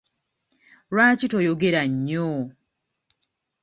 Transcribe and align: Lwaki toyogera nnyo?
Lwaki 0.91 1.25
toyogera 1.31 1.81
nnyo? 1.91 2.27